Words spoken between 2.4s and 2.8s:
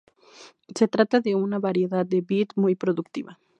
muy